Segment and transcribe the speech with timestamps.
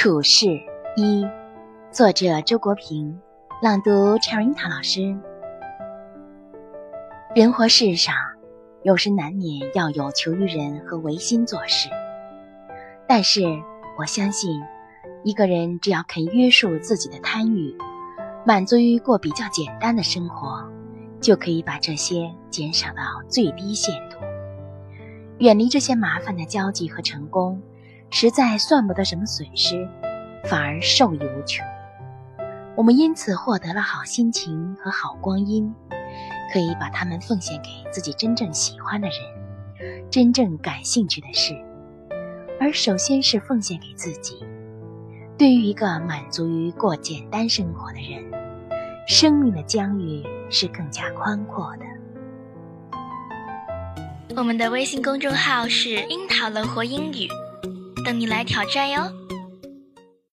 [0.00, 0.46] 处事
[0.94, 1.26] 一，
[1.90, 3.20] 作者周国平，
[3.60, 5.18] 朗读 Cherinta 老师。
[7.34, 8.14] 人活世上，
[8.84, 11.88] 有时难免要有求于人和违心做事。
[13.08, 13.42] 但是
[13.98, 14.62] 我相信，
[15.24, 17.76] 一个人只要肯约束自己的贪欲，
[18.46, 20.64] 满足于过比较简单的生活，
[21.20, 24.18] 就可以把这些减少到最低限度，
[25.38, 27.60] 远离这些麻烦的交际和成功。
[28.10, 29.88] 实在算不得什么损失，
[30.44, 31.64] 反而受益无穷。
[32.74, 35.74] 我们因此获得了好心情和好光阴，
[36.52, 41.54] 可以把它们奉献给自己真正喜欢的人，真正感兴趣的事。
[42.60, 44.44] 而首先是奉献给自己。
[45.36, 48.24] 对于一个满足于过简单生活的人，
[49.06, 51.84] 生命的疆域是更加宽阔的。
[54.36, 57.28] 我们的微信公众号是“樱桃乐活英语”。
[58.08, 59.12] 等你来挑战哟！